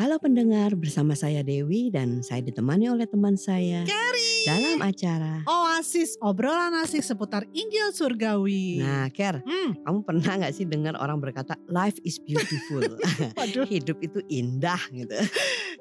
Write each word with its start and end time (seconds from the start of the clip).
Halo 0.00 0.16
pendengar, 0.16 0.72
bersama 0.80 1.12
saya 1.12 1.44
Dewi 1.44 1.92
dan 1.92 2.24
saya 2.24 2.40
ditemani 2.40 2.88
oleh 2.88 3.04
teman 3.04 3.36
saya 3.36 3.84
Kerry. 3.84 4.48
dalam 4.48 4.80
acara. 4.80 5.44
Oasis 5.44 6.16
obrolan 6.24 6.72
asik 6.80 7.04
seputar 7.04 7.44
Injil 7.52 7.92
surgawi. 7.92 8.80
Nah, 8.80 9.12
Ker, 9.12 9.44
Hmm, 9.44 9.76
kamu 9.84 9.98
pernah 10.00 10.40
nggak 10.40 10.56
sih 10.56 10.64
dengar 10.64 10.96
orang 10.96 11.20
berkata 11.20 11.52
life 11.68 12.00
is 12.00 12.16
beautiful, 12.16 12.80
hidup 13.68 14.00
itu 14.00 14.24
indah 14.32 14.80
gitu? 14.88 15.20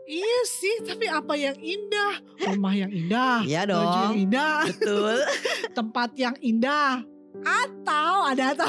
Iya 0.04 0.40
sih, 0.52 0.76
tapi 0.84 1.08
apa 1.08 1.40
yang 1.40 1.56
indah? 1.56 2.20
Rumah 2.44 2.74
yang 2.76 2.92
indah, 2.92 3.40
Iya 3.48 3.64
baju 3.64 3.72
yang 3.72 3.88
dong, 3.88 4.14
indah, 4.20 4.56
betul. 4.68 5.16
tempat 5.80 6.10
yang 6.20 6.36
indah. 6.44 7.08
Atau 7.42 8.12
ada 8.26 8.54
atau 8.54 8.68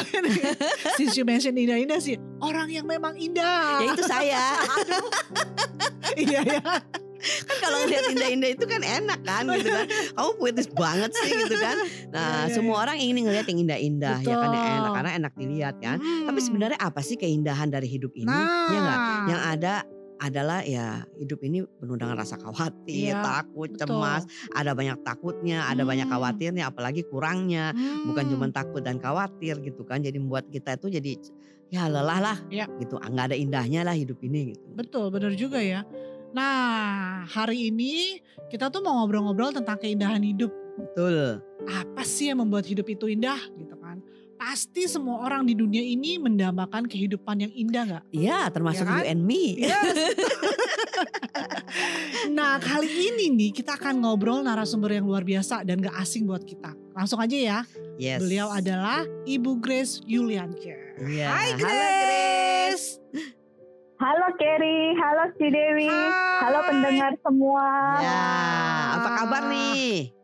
since 0.98 1.14
you 1.14 1.24
mention 1.24 1.52
indah-indah 1.52 1.98
sih, 1.98 2.14
orang 2.38 2.70
yang 2.70 2.86
memang 2.86 3.14
indah. 3.14 3.82
Ya 3.82 3.86
itu 3.92 4.02
saya. 4.04 4.44
iya 6.22 6.40
ya. 6.40 6.62
Kan 7.20 7.56
kalau 7.60 7.84
lihat 7.84 8.16
indah-indah 8.16 8.50
itu 8.56 8.64
kan 8.64 8.80
enak 8.80 9.20
kan 9.20 9.44
gitu 9.52 9.68
kan. 9.68 9.86
Kamu 10.16 10.30
puitis 10.40 10.68
banget 10.72 11.12
sih 11.12 11.28
gitu 11.36 11.52
kan. 11.54 11.76
Nah, 12.08 12.48
Iya, 12.48 12.48
iya, 12.48 12.54
semua 12.56 12.76
orang 12.80 12.96
ingin 12.96 13.28
ngelihat 13.28 13.44
yang 13.44 13.60
indah-indah 13.60 14.16
ya 14.24 14.34
kan 14.34 14.48
yang 14.50 14.66
enak 14.80 14.90
karena 14.96 15.10
enak 15.20 15.32
dilihat 15.36 15.76
kan. 15.78 15.96
Tapi 16.00 16.38
Hmm. 16.40 16.46
sebenarnya 16.48 16.78
apa 16.80 17.00
sih 17.04 17.20
keindahan 17.20 17.68
dari 17.68 17.84
hidup 17.86 18.16
ini? 18.16 18.24
nah, 18.24 18.72
Ya 18.72 18.78
nggak? 18.80 18.98
Yang 19.28 19.40
ada 19.52 19.74
adalah 20.20 20.60
ya 20.60 21.00
hidup 21.16 21.40
ini 21.40 21.64
penuh 21.80 21.96
dengan 21.96 22.12
rasa 22.12 22.36
khawatir, 22.36 23.16
Iya, 23.16 23.24
takut, 23.24 23.72
betul. 23.72 23.88
cemas, 23.88 24.28
ada 24.52 24.76
banyak 24.76 25.00
takutnya, 25.00 25.64
ada 25.64 25.82
banyak 25.82 26.04
Hmm. 26.04 26.14
khawatirnya, 26.14 26.68
apalagi 26.68 27.08
kurangnya. 27.08 27.72
Bukan 28.04 28.28
Hmm. 28.28 28.32
cuma 28.36 28.46
takut 28.52 28.84
dan 28.84 29.00
khawatir 29.00 29.56
gitu 29.64 29.82
kan. 29.82 30.04
Jadi 30.04 30.20
membuat 30.20 30.52
kita 30.52 30.76
itu 30.76 30.92
jadi 30.92 31.12
ya 31.72 31.88
lelah 31.88 32.20
lah 32.20 32.38
Iya. 32.52 32.68
gitu. 32.76 33.00
Nggak 33.00 33.32
ada 33.32 33.36
indahnya 33.36 33.80
lah 33.80 33.96
hidup 33.96 34.20
ini 34.20 34.52
gitu. 34.52 34.64
Betul, 34.76 35.08
benar 35.08 35.32
juga 35.32 35.58
ya. 35.64 35.88
Nah, 36.30 37.26
hari 37.26 37.72
ini 37.74 38.20
kita 38.52 38.70
tuh 38.70 38.84
mau 38.84 39.02
ngobrol-ngobrol 39.02 39.50
tentang 39.50 39.80
keindahan 39.80 40.22
hidup. 40.22 40.52
Betul. 40.78 41.42
Apa 41.66 42.06
sih 42.06 42.30
yang 42.30 42.44
membuat 42.44 42.68
hidup 42.68 42.86
itu 42.86 43.10
indah 43.10 43.40
gitu? 43.56 43.69
Pasti 44.40 44.88
semua 44.88 45.20
orang 45.20 45.44
di 45.44 45.52
dunia 45.52 45.84
ini 45.84 46.16
mendambakan 46.16 46.88
kehidupan 46.88 47.44
yang 47.44 47.52
indah 47.52 47.84
gak? 47.84 48.04
Iya, 48.08 48.48
termasuk 48.48 48.88
kan? 48.88 49.04
you 49.04 49.12
and 49.12 49.20
me. 49.20 49.60
Yes. 49.60 50.16
nah 52.40 52.56
kali 52.56 52.88
ini 52.88 53.28
nih 53.36 53.50
kita 53.52 53.76
akan 53.76 54.00
ngobrol 54.00 54.40
narasumber 54.40 54.96
yang 54.96 55.04
luar 55.04 55.28
biasa 55.28 55.60
dan 55.68 55.84
gak 55.84 55.92
asing 56.00 56.24
buat 56.24 56.40
kita. 56.40 56.72
Langsung 56.96 57.20
aja 57.20 57.36
ya. 57.36 57.58
Yes. 58.00 58.24
Beliau 58.24 58.48
adalah 58.48 59.04
Ibu 59.28 59.60
Grace 59.60 60.00
Yulianke. 60.08 60.72
Iya. 61.04 61.28
Hai 61.28 61.52
Halo, 61.52 61.60
Grace. 61.60 62.96
Halo 64.00 64.26
Kerry, 64.40 64.96
halo 64.96 65.24
Si 65.36 65.46
Dewi, 65.52 65.84
Hai. 65.84 66.40
halo 66.48 66.58
pendengar 66.64 67.12
semua. 67.20 67.66
Ya, 68.00 68.24
apa 68.96 69.08
kabar 69.20 69.42
nih? 69.52 70.16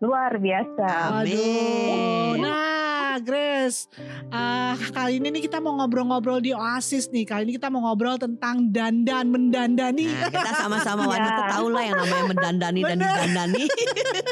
Luar 0.00 0.32
biasa. 0.40 0.88
Amin. 1.20 1.28
Aduh, 1.28 2.32
nah 2.40 2.63
Grace, 3.16 3.86
ah, 4.28 4.74
kali 4.90 5.18
ini 5.18 5.30
nih 5.30 5.46
kita 5.46 5.58
mau 5.58 5.78
ngobrol-ngobrol 5.78 6.38
di 6.38 6.50
Oasis 6.50 7.08
nih. 7.08 7.22
Kali 7.22 7.46
ini 7.46 7.54
kita 7.54 7.70
mau 7.70 7.82
ngobrol 7.82 8.18
tentang 8.18 8.68
dandan 8.68 9.30
mendandani. 9.30 10.10
Nah, 10.10 10.30
kita 10.30 10.52
sama-sama 10.56 11.06
wanita 11.06 11.32
Ya. 11.36 11.50
tahu 11.54 11.66
lah 11.68 11.82
yang 11.82 11.96
namanya 11.96 12.24
mendandani 12.26 12.80
dan 12.82 12.96
didandani. 12.98 13.64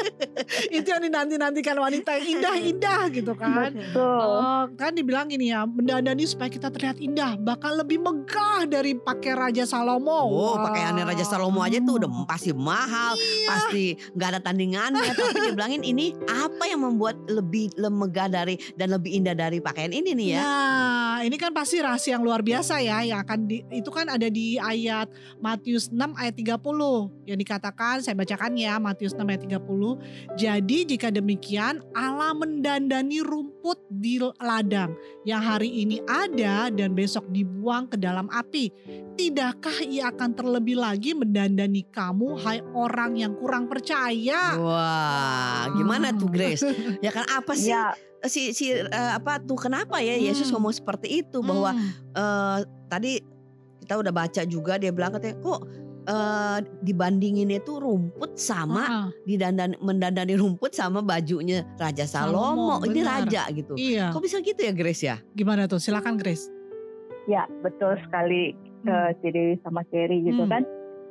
Itu 0.77 0.87
yang 0.89 1.01
dinanti-nantikan 1.01 1.75
wanita 1.75 2.09
yang 2.17 2.27
indah-indah 2.37 3.01
gitu 3.09 3.33
kan. 3.33 3.71
Betul. 3.71 4.03
Oh, 4.03 4.63
kan 4.75 4.91
dibilang 4.91 5.27
gini 5.27 5.49
ya, 5.49 5.63
mendandani 5.63 6.23
supaya 6.23 6.49
kita 6.49 6.67
terlihat 6.69 6.99
indah, 6.99 7.39
bahkan 7.39 7.73
lebih 7.73 7.99
megah 7.99 8.67
dari 8.67 8.93
pakai 8.93 9.33
Raja 9.33 9.63
Salomo. 9.63 10.27
Oh, 10.27 10.57
Wah. 10.59 10.67
pakaiannya 10.67 11.03
Raja 11.05 11.25
Salomo 11.25 11.61
aja 11.61 11.79
tuh 11.79 11.95
udah 11.97 12.09
pasti 12.25 12.51
mahal, 12.51 13.15
Iya. 13.15 13.47
pasti 13.47 13.83
nggak 14.13 14.29
ada 14.35 14.39
tandingannya. 14.41 15.09
Tapi 15.13 15.31
dia 15.33 15.51
bilangin 15.53 15.83
ini 15.83 16.11
apa 16.25 16.63
yang 16.65 16.83
membuat 16.83 17.15
lebih 17.25 17.71
lemegah 17.75 18.27
dari 18.27 18.55
dan 18.73 18.93
lebih 18.93 19.21
indah 19.21 19.37
dari 19.37 19.61
pakaian 19.61 19.93
ini 19.93 20.11
nih 20.17 20.29
ya? 20.37 20.41
Nah, 20.41 21.17
ini 21.25 21.35
kan 21.37 21.53
pasti 21.53 21.79
rahasia 21.79 22.17
yang 22.17 22.25
luar 22.25 22.41
biasa 22.41 22.81
ya 22.81 23.05
yang 23.05 23.21
akan 23.21 23.45
di, 23.45 23.61
itu 23.69 23.89
kan 23.93 24.09
ada 24.09 24.27
di 24.27 24.57
ayat 24.57 25.09
Matius 25.39 25.89
6 25.93 26.17
ayat 26.17 26.35
30 26.35 27.29
yang 27.29 27.39
dikatakan 27.39 28.01
saya 28.01 28.17
bacakan 28.17 28.57
ya 28.57 28.81
Matius 28.81 29.13
6 29.13 29.23
ayat 29.23 29.41
30. 29.45 30.37
Jadi 30.37 30.77
jika 30.95 31.07
demikian 31.13 31.85
Allah 31.93 32.33
mendandani 32.33 33.21
rumput 33.21 33.77
di 33.93 34.17
ladang 34.41 34.97
yang 35.23 35.41
hari 35.41 35.69
ini 35.85 36.01
ada 36.09 36.73
dan 36.73 36.97
besok 36.97 37.29
dibuang 37.29 37.87
ke 37.87 37.97
dalam 37.97 38.27
api. 38.33 38.73
Tidakkah 39.13 39.85
ia 39.85 40.09
akan 40.09 40.33
terlebih 40.33 40.81
lagi 40.81 41.13
mendandani 41.13 41.85
kamu 41.93 42.41
hai 42.41 42.65
orang 42.73 43.13
yang 43.21 43.37
kurang 43.37 43.69
percaya? 43.69 44.57
Wah, 44.57 45.69
gimana 45.77 46.09
tuh 46.13 46.29
Grace? 46.33 46.65
Ya 47.05 47.11
kan 47.11 47.25
apa 47.27 47.53
sih 47.57 47.73
Ya, 47.73 47.93
si 48.23 48.51
si 48.51 48.71
eh, 48.71 48.83
apa 48.89 49.37
tuh 49.37 49.57
kenapa 49.57 49.99
ya 49.99 50.15
Yesus 50.15 50.47
Hmm. 50.47 50.57
ngomong 50.57 50.73
seperti 50.73 51.21
itu 51.21 51.39
bahwa 51.39 51.71
Hmm. 51.71 51.89
eh, 52.13 52.59
tadi 52.87 53.11
kita 53.79 53.95
udah 53.95 54.11
baca 54.11 54.41
juga 54.43 54.75
dia 54.75 54.89
bilang 54.89 55.11
katanya 55.11 55.37
kok 55.37 55.61
eh, 56.03 56.57
dibandingin 56.81 57.47
itu 57.49 57.77
rumput 57.77 58.35
sama 58.35 58.83
Ah, 58.83 59.07
didandan 59.23 59.75
mendandani 59.79 60.35
rumput 60.35 60.71
sama 60.71 60.99
bajunya 60.99 61.63
Raja 61.73 62.03
Salomo, 62.03 62.79
Salomo, 62.79 62.85
ini 62.85 62.99
benar. 62.99 63.23
raja 63.23 63.43
gitu. 63.49 63.73
iya. 63.77 64.07
Kok 64.09 64.19
bisa 64.21 64.39
gitu 64.39 64.59
ya 64.61 64.71
Grace 64.71 64.99
ya? 65.01 65.15
Gimana 65.31 65.63
tuh? 65.65 65.79
Silakan 65.79 66.15
Grace. 66.15 66.47
ya 67.23 67.47
betul 67.59 67.95
sekali 68.01 68.51
ke 68.81 68.91
Hmm. 68.91 69.15
Dewi 69.25 69.55
sama 69.59 69.83
Kerry 69.85 70.23
gitu 70.23 70.43
Hmm. 70.43 70.51
kan. 70.51 70.63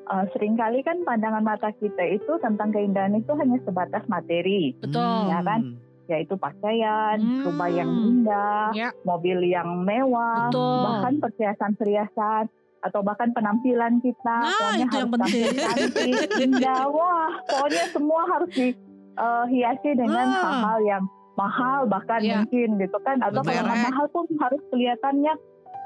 Eh, 0.04 0.24
sering 0.30 0.54
kali 0.54 0.80
kan 0.80 1.00
pandangan 1.02 1.40
mata 1.40 1.72
kita 1.72 2.04
itu 2.06 2.32
tentang 2.38 2.68
keindahan 2.68 3.14
itu 3.14 3.32
hanya 3.32 3.56
sebatas 3.62 4.04
materi, 4.06 4.76
Betul. 4.76 5.20
Ya 5.26 5.40
kan? 5.40 5.80
Yaitu 6.04 6.34
pakaian, 6.34 7.16
Hmm. 7.16 7.44
rumah 7.44 7.68
yang 7.68 7.86
indah, 7.88 8.70
Ya. 8.72 8.90
mobil 9.02 9.38
yang 9.44 9.80
mewah, 9.80 10.48
Betul. 10.48 10.78
bahkan 10.82 11.14
perhiasan-perhiasan 11.20 12.44
atau 12.80 13.00
bahkan 13.00 13.30
penampilan 13.30 13.98
kita, 13.98 14.38
Nah, 14.40 14.50
pokoknya 14.52 14.86
harus 14.88 15.08
penting. 15.08 15.52
cantik, 15.54 16.14
indah, 16.44 16.82
wah, 16.84 17.30
pokoknya 17.44 17.84
semua 17.88 18.22
harus 18.28 18.50
dihiasi 18.52 19.90
dengan 19.94 20.26
Ah. 20.26 20.38
hal-hal 20.42 20.80
yang 20.82 21.04
mahal 21.32 21.86
bahkan 21.86 22.20
Iya. 22.20 22.42
mungkin 22.42 22.68
gitu 22.78 22.98
kan, 23.00 23.16
atau 23.18 23.40
kalau 23.40 23.54
nggak 23.54 23.64
Bermerek. 23.64 23.86
mahal 23.88 24.06
pun 24.08 24.24
harus 24.36 24.62
kelihatannya 24.68 25.34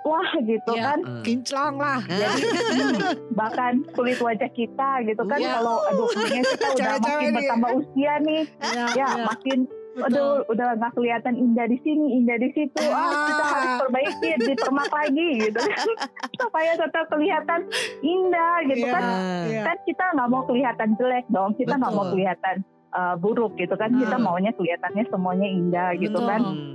wah 0.03 0.31
gitu 0.41 0.73
Iya. 0.73 0.83
kan, 0.85 0.99
Eh. 1.03 1.23
Kinclong 1.23 1.75
lah. 1.77 2.01
jadi 2.03 2.47
hmm, 2.49 2.99
bahkan 3.33 3.73
kulit 3.93 4.19
wajah 4.19 4.51
kita 4.51 4.91
gitu 5.05 5.23
kan, 5.23 5.37
Iya. 5.37 5.53
kalau 5.57 5.77
aduh 5.85 6.09
kita 6.09 6.67
udah 6.73 6.89
makin 6.97 7.15
nih. 7.21 7.35
bertambah 7.37 7.71
usia 7.77 8.13
nih, 8.21 8.43
Ya, 8.65 8.87
ya 8.97 9.09
makin 9.25 9.59
betul. 9.97 10.07
Aduh, 10.07 10.33
udah 10.47 10.67
nggak 10.77 10.93
kelihatan 10.93 11.35
indah 11.35 11.67
di 11.67 11.79
sini, 11.81 12.07
indah 12.15 12.37
di 12.37 12.49
situ. 12.53 12.83
Ah, 12.87 13.11
kita 13.25 13.43
Ah. 13.43 13.51
harus 13.51 13.73
perbaiki, 13.81 14.31
dipermak 14.45 14.91
lagi 14.91 15.29
gitu 15.43 15.59
kan. 15.59 15.87
Supaya 16.41 16.73
tetap 16.75 17.05
kelihatan 17.09 17.61
indah 18.01 18.55
gitu 18.67 18.85
Iya, 18.85 18.93
kan. 18.93 19.03
iya. 19.49 19.63
Kan 19.65 19.77
kita 19.83 20.05
nggak 20.13 20.29
mau 20.29 20.43
kelihatan 20.45 20.89
jelek 20.95 21.27
dong. 21.29 21.51
Kita 21.55 21.75
nggak 21.75 21.93
mau 21.93 22.07
kelihatan 22.07 22.57
uh, 22.93 23.15
buruk 23.17 23.57
gitu 23.57 23.75
kan. 23.75 23.91
Kita 23.91 24.15
Ah. 24.15 24.23
maunya 24.23 24.53
kelihatannya 24.53 25.05
semuanya 25.09 25.49
indah 25.49 25.89
gitu 25.97 26.15
Betul. 26.15 26.29
kan. 26.29 26.41
Hmm. 26.43 26.75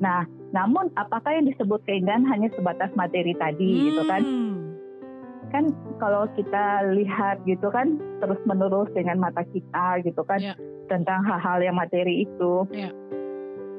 Nah, 0.00 0.20
namun 0.50 0.88
apakah 0.94 1.30
yang 1.30 1.46
disebut 1.46 1.84
keindahan 1.84 2.24
hanya 2.24 2.48
sebatas 2.50 2.90
materi 2.92 3.32
tadi 3.32 3.70
gitu 3.86 4.02
kan? 4.04 4.22
Kan 5.50 5.64
kalau 5.96 6.30
kita 6.32 6.64
lihat 6.90 7.42
gitu 7.44 7.68
kan 7.68 7.94
terus 8.18 8.38
menerus 8.44 8.86
dengan 8.90 9.18
mata 9.20 9.42
kita 9.44 9.98
gitu 10.00 10.22
kan 10.22 10.38
Iya. 10.38 10.54
tentang 10.86 11.22
hal-hal 11.22 11.58
yang 11.60 11.74
materi 11.74 12.24
itu 12.24 12.66
Iya. 12.70 12.90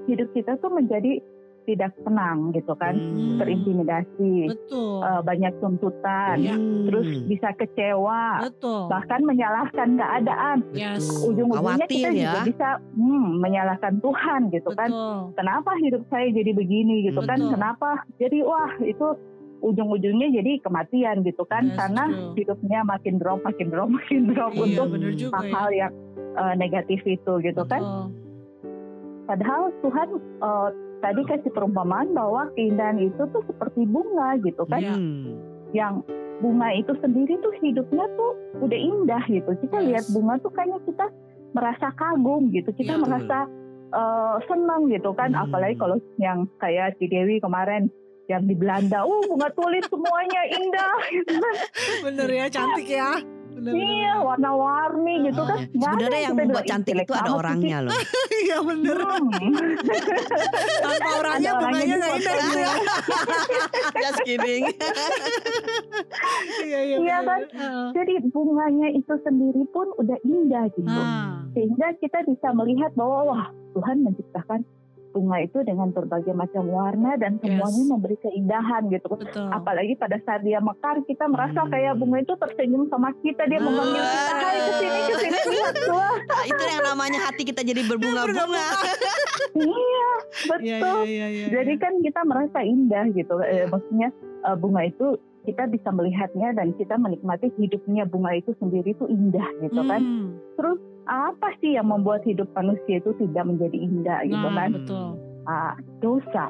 hidup 0.05 0.29
kita 0.31 0.57
tuh 0.57 0.69
menjadi 0.69 1.23
tidak 1.61 1.93
tenang 1.95 2.49
gitu 2.51 2.73
kan 2.73 2.97
Hmm. 2.97 3.37
terintimidasi 3.37 4.49
Betul. 4.49 4.97
eh, 4.99 5.21
banyak 5.21 5.53
tuntutan. 5.57 6.35
Hmm. 6.41 6.83
terus 6.83 7.05
bisa 7.23 7.53
kecewa 7.53 8.41
Betul. 8.43 8.89
bahkan 8.89 9.21
menyalahkan 9.21 9.89
keadaan 9.93 10.57
Yes. 10.73 11.05
Ujung-ujungnya 11.21 11.85
kita 11.85 12.09
Khawatir 12.09 12.17
juga 12.17 12.33
ya. 12.33 12.43
bisa 12.43 12.67
hmm, 12.91 13.27
menyalahkan 13.37 13.93
Tuhan 13.95 14.41
gitu 14.49 14.69
kan 14.73 14.89
Betul. 14.89 15.17
kenapa 15.37 15.71
hidup 15.77 16.01
saya 16.09 16.27
jadi 16.27 16.51
begini 16.51 16.95
gitu 17.05 17.21
kan 17.21 17.37
Betul. 17.37 17.53
kenapa 17.53 17.89
jadi 18.17 18.37
wah 18.41 18.73
itu 18.81 19.07
ujung-ujungnya 19.61 20.33
jadi 20.33 20.51
kematian 20.59 21.21
gitu 21.21 21.45
kan 21.45 21.63
Yes, 21.63 21.77
karena 21.77 22.03
true. 22.07 22.33
hidupnya 22.35 22.79
makin 22.83 23.15
drop 23.15 23.39
makin 23.41 23.67
drop 23.69 23.89
makin 23.97 24.21
drop 24.27 24.51
Iya, 24.51 24.61
untuk 24.83 24.87
ya. 25.15 25.29
hal-hal 25.31 25.69
yang 25.71 25.93
eh, 26.33 26.53
negatif 26.55 26.99
itu 27.03 27.33
gitu 27.39 27.61
kan 27.63 28.09
padahal 29.25 29.69
Tuhan 29.79 30.07
eh, 30.41 30.69
tadi 30.99 31.21
kasih 31.23 31.51
perumpamaan 31.51 32.11
bahwa 32.11 32.49
keindahan 32.53 32.99
itu 32.99 33.21
tuh 33.31 33.41
seperti 33.45 33.85
bunga 33.85 34.37
gitu 34.41 34.63
kan 34.65 34.81
Iya. 34.81 34.95
Hmm. 34.95 35.33
yang 35.71 35.93
bunga 36.41 36.73
itu 36.73 36.91
sendiri 36.99 37.37
tuh 37.37 37.53
hidupnya 37.57 38.05
tuh 38.11 38.31
udah 38.59 38.75
indah 38.75 39.23
gitu 39.25 39.49
kita 39.61 39.77
Yes. 39.79 39.87
lihat 39.87 40.05
bunga 40.11 40.33
tuh 40.41 40.51
kayaknya 40.51 40.79
kita 40.83 41.05
merasa 41.51 41.87
kagum 41.93 42.49
gitu 42.49 42.69
kita 42.73 42.93
Iya. 42.93 43.01
merasa 43.01 43.37
eh, 43.91 44.35
senang 44.47 44.87
gitu 44.87 45.11
kan 45.11 45.31
Hmm. 45.31 45.43
apalagi 45.43 45.75
kalau 45.75 45.95
yang 46.17 46.47
kayak 46.57 46.95
si 46.95 47.05
Dewi 47.05 47.37
kemarin 47.37 47.91
yang 48.31 48.43
di 48.43 48.55
Belanda, 48.55 49.03
uh 49.03 49.21
bunga 49.25 49.51
tulip 49.51 49.83
semuanya 49.85 50.41
indah 50.49 50.95
gitu 51.11 51.33
kan. 51.33 51.55
Bener 52.01 52.29
ya 52.29 52.45
cantik 52.47 52.87
ya. 52.87 53.11
Bener, 53.51 53.75
bener, 53.75 53.83
Iya, 53.83 54.13
bener. 54.15 54.25
warna-warni 54.25 55.15
gitu 55.27 55.41
kan. 55.43 55.59
Nggak 55.67 55.83
ada 55.83 55.91
Sebenarnya 55.91 56.21
yang 56.23 56.35
membuat 56.39 56.65
cantik 56.65 56.95
"Ih, 56.95 57.03
itu 57.03 57.13
ada 57.13 57.31
orangnya 57.31 57.77
loh. 57.83 57.91
Iya 58.41 58.57
bener. 58.63 58.97
Hmm. 58.97 59.51
Tanpa 60.81 61.09
orangnya 61.19 61.51
bunganya 61.59 61.95
nggak 61.95 62.13
indah 62.15 62.35
gitu 62.39 62.57
ya. 62.57 62.73
Just 64.01 64.19
kidding. 64.23 64.63
Iya 66.63 66.79
iya. 66.81 66.95
Iya 66.97 67.17
bener. 67.21 67.27
kan? 67.27 67.41
Jadi 67.91 68.13
bunganya 68.29 68.87
itu 68.91 69.13
sendiri 69.21 69.63
pun 69.69 69.87
udah 69.95 70.17
indah 70.23 70.65
gitu. 70.71 70.87
Ah, 70.89 71.43
Sehingga 71.51 71.87
kita 71.99 72.23
bisa 72.25 72.47
melihat 72.53 72.91
bahwa 72.95 73.19
wah 73.27 73.45
Tuhan 73.73 74.01
menciptakan 74.01 74.63
bunga 75.11 75.37
itu 75.39 75.59
dengan 75.61 75.91
berbagai 75.91 76.31
macam 76.31 76.63
warna 76.65 77.13
dan 77.15 77.37
semuanya 77.37 77.59
Yes. 77.77 77.89
memberi 77.89 78.17
keindahan 78.17 78.81
gitu. 78.87 79.07
betul. 79.11 79.47
Apalagi 79.47 79.93
pada 79.95 80.17
saat 80.21 80.41
dia 80.41 80.57
mekar 80.57 81.03
kita 81.03 81.27
merasa 81.27 81.59
Hmm. 81.59 81.69
kayak 81.69 81.93
bunga 81.95 82.17
itu 82.19 82.33
tersenyum 82.33 82.87
sama 82.87 83.11
kita 83.17 83.43
dia 83.45 83.59
memanggil 83.59 83.99
kita 83.99 84.33
hai 84.33 84.57
ke 84.57 84.71
sini 84.73 84.99
ke 85.03 85.15
sini 85.19 85.39
lihat 85.51 85.75
tuh. 85.77 86.13
Nah, 86.23 86.43
itu 86.45 86.63
yang 86.65 86.83
namanya 86.85 87.19
hati 87.21 87.43
kita 87.43 87.61
jadi 87.61 87.81
berbunga-bunga. 87.83 88.65
Iya 89.51 90.11
Iya 90.57 90.79
betul. 90.79 90.99
iya 91.03 91.27
iya. 91.27 91.27
iya. 91.27 91.45
Jadi 91.51 91.73
kan 91.75 91.93
kita 91.99 92.21
merasa 92.23 92.59
indah 92.61 93.05
gitu. 93.11 93.35
Eh, 93.41 93.67
maksudnya 93.67 94.09
eh, 94.41 94.55
bunga 94.55 94.81
itu 94.83 95.07
kita 95.41 95.67
bisa 95.67 95.89
melihatnya 95.89 96.53
dan 96.53 96.71
kita 96.71 96.95
menikmati 96.95 97.49
hidupnya 97.57 98.05
bunga 98.05 98.31
itu 98.31 98.53
sendiri 98.55 98.93
itu 98.93 99.05
indah 99.05 99.43
gitu 99.59 99.81
kan. 99.81 99.99
Hmm. 99.99 100.39
Terus 100.55 100.79
apa 101.03 101.53
sih 101.57 101.73
yang 101.73 101.87
membuat 101.87 102.21
hidup 102.23 102.47
manusia 102.51 102.97
itu 102.97 103.11
tidak 103.17 103.43
menjadi 103.43 103.77
indah 103.77 104.19
gitu 104.23 104.37
Nah, 104.43 104.55
kan? 104.55 104.69
betul. 104.73 105.07
Ah, 105.43 105.73
dosa. 105.99 106.45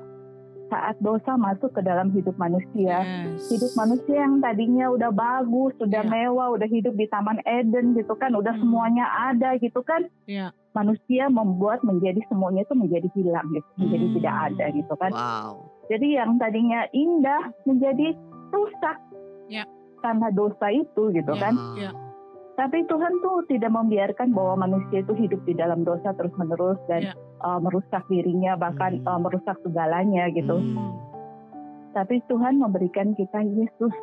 Saat 0.67 0.95
dosa 0.99 1.35
masuk 1.35 1.71
ke 1.71 1.81
dalam 1.81 2.11
hidup 2.11 2.31
manusia, 2.37 3.03
Yes. 3.03 3.43
hidup 3.49 3.71
manusia 3.75 4.23
yang 4.23 4.39
tadinya 4.39 4.87
udah 4.87 5.11
bagus, 5.11 5.75
udah 5.77 5.99
Iya. 5.99 6.07
mewah, 6.09 6.47
udah 6.49 6.63
hidup 6.63 6.95
di 6.95 7.07
Taman 7.07 7.43
Eden 7.43 7.91
gitu 7.91 8.15
kan, 8.15 8.31
udah 8.31 8.55
Hmm. 8.55 8.63
semuanya 8.63 9.03
ada 9.27 9.55
gitu 9.57 9.83
kan. 9.83 10.07
Iya. 10.25 10.55
Manusia 10.71 11.27
membuat 11.27 11.83
menjadi 11.83 12.23
semuanya 12.25 12.63
itu 12.63 12.71
menjadi 12.71 13.07
hilang 13.11 13.51
gitu, 13.51 13.67
menjadi 13.75 14.05
Hmm. 14.05 14.15
tidak 14.15 14.35
ada 14.47 14.65
gitu 14.71 14.93
kan. 14.95 15.11
Wow. 15.11 15.53
Jadi 15.87 16.07
yang 16.15 16.39
tadinya 16.39 16.87
indah 16.89 17.43
menjadi 17.65 18.15
rusak. 18.49 18.97
Ya. 19.51 19.67
Karena 19.99 20.31
dosa 20.31 20.71
itu 20.71 21.11
gitu 21.11 21.33
Ya. 21.35 21.41
kan. 21.41 21.53
Iya. 21.75 21.91
Tapi 22.59 22.83
Tuhan 22.85 23.13
tuh 23.23 23.47
tidak 23.47 23.71
membiarkan 23.71 24.35
bahwa 24.35 24.67
manusia 24.67 25.01
itu 25.01 25.15
hidup 25.15 25.39
di 25.47 25.55
dalam 25.55 25.87
dosa 25.87 26.11
terus-menerus 26.19 26.77
dan 26.91 27.09
Ya. 27.09 27.13
uh, 27.41 27.59
merusak 27.63 28.03
dirinya 28.11 28.59
bahkan 28.59 28.99
Hmm. 29.01 29.07
uh, 29.07 29.19
merusak 29.23 29.55
segalanya 29.63 30.27
gitu. 30.35 30.59
Hmm. 30.59 30.93
Tapi 31.95 32.19
Tuhan 32.27 32.59
memberikan 32.59 33.15
kita 33.15 33.39
Yesus 33.43 33.95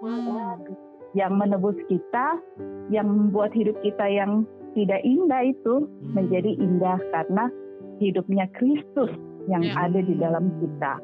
Hmm. 0.00 0.64
yang 1.12 1.36
menebus 1.36 1.76
kita, 1.92 2.40
yang 2.88 3.04
membuat 3.10 3.52
hidup 3.52 3.76
kita 3.84 4.08
yang 4.08 4.48
tidak 4.72 5.04
indah 5.04 5.42
itu 5.44 5.84
Hmm. 5.84 6.12
menjadi 6.16 6.50
indah 6.56 6.98
karena 7.12 7.52
hidupnya 8.00 8.48
Kristus 8.56 9.12
yang 9.44 9.60
Ya. 9.60 9.76
ada 9.76 10.00
di 10.00 10.16
dalam 10.16 10.48
kita. 10.56 10.96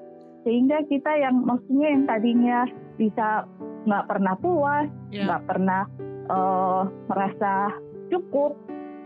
Sehingga 0.49 0.81
kita 0.89 1.13
yang 1.19 1.45
maksudnya 1.45 1.89
yang 1.93 2.05
tadinya 2.09 2.59
bisa 2.97 3.45
nggak 3.85 4.07
pernah 4.09 4.35
puas, 4.41 4.89
Ya. 5.13 5.29
nggak 5.29 5.43
pernah 5.45 5.85
eh, 6.27 6.83
merasa 7.09 7.53
cukup, 8.11 8.55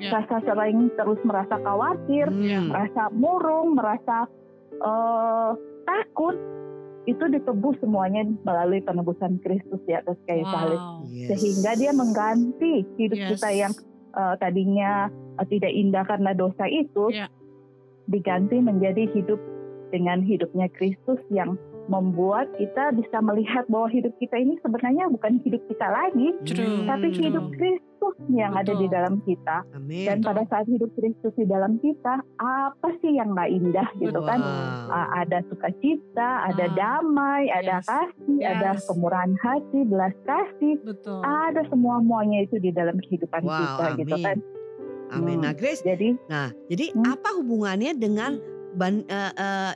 Ya. 0.00 0.17
rasa 0.17 0.40
sering 0.49 0.88
terus 0.96 1.20
merasa 1.28 1.61
khawatir, 1.61 2.25
Hmm. 2.32 2.72
merasa 2.72 3.12
murung, 3.12 3.76
merasa 3.76 4.25
eh, 4.81 5.50
takut, 5.84 6.37
itu 7.05 7.20
ditebus 7.20 7.76
semuanya 7.84 8.25
melalui 8.44 8.81
penebusan 8.81 9.40
Kristus 9.44 9.81
di 9.84 9.93
atas 9.93 10.17
kayu 10.25 10.44
salib. 10.49 10.81
Wow. 10.81 11.05
Yes. 11.05 11.28
Sehingga 11.37 11.76
dia 11.76 11.93
mengganti 11.93 12.84
hidup 12.96 13.19
Yes. 13.19 13.31
kita 13.37 13.49
yang 13.52 13.73
eh, 14.11 14.34
tadinya 14.40 15.06
eh, 15.37 15.46
tidak 15.46 15.70
indah 15.70 16.05
karena 16.08 16.32
dosa 16.32 16.64
itu, 16.66 17.12
Ya. 17.12 17.28
diganti 18.08 18.58
menjadi 18.58 19.06
hidup 19.12 19.38
dengan 19.90 20.19
hidupnya 20.25 20.66
Kristus 20.73 21.20
yang 21.28 21.55
membuat 21.90 22.46
kita 22.54 22.94
bisa 22.94 23.19
melihat 23.19 23.66
bahwa 23.66 23.90
hidup 23.90 24.14
kita 24.16 24.38
ini 24.38 24.54
sebenarnya 24.62 25.10
bukan 25.10 25.42
hidup 25.42 25.58
kita 25.66 25.84
lagi, 25.84 26.28
True. 26.46 26.87
tapi 26.87 27.10
Hmm. 27.10 27.19
hidup 27.20 27.44
Kristus 27.50 28.14
yang 28.31 28.54
ada 28.54 28.70
di 28.70 28.87
Betul. 28.87 28.94
dalam 28.94 29.14
kita. 29.20 29.56
Amin. 29.75 30.06
Dan 30.06 30.16
Betul. 30.19 30.28
pada 30.31 30.42
saat 30.46 30.66
hidup 30.66 30.90
Kristus 30.94 31.34
di 31.34 31.44
dalam 31.44 31.76
kita, 31.76 32.14
apa 32.38 32.88
sih 32.98 33.12
yang 33.12 33.34
nggak 33.34 33.50
indah 33.50 33.88
gitu 33.98 34.14
Betul. 34.14 34.25
kan? 34.25 34.38
Wow. 34.38 35.10
Ada 35.19 35.38
sukacita, 35.50 36.31
ada 36.46 36.64
Ah, 36.64 36.72
damai, 36.72 37.42
ada 37.50 37.76
yes. 37.76 37.87
kasih, 37.87 38.38
ada 38.40 38.70
Yes. 38.72 38.87
kemurahan 38.87 39.32
hati, 39.37 39.81
belas 39.82 40.14
kasih, 40.22 40.75
Betul. 40.81 41.20
ada 41.20 41.66
semua 41.66 41.98
muanya 41.98 42.46
itu 42.46 42.56
di 42.56 42.70
dalam 42.70 42.96
kehidupan 43.00 43.42
Wow, 43.42 43.58
kita 43.58 43.84
gitu 43.98 44.14
amin. 44.14 44.25
kan. 44.25 44.38
Amin. 45.10 45.37
Hmm. 45.37 45.42
Nah, 45.42 45.52
Grace, 45.52 45.82
Jadi 45.82 46.14
nah, 46.26 46.54
jadi 46.66 46.94
Hmm. 46.94 47.02
apa 47.10 47.34
hubungannya 47.34 47.98
dengan 47.98 48.38
ban- 48.76 49.06
eh, 49.08 49.32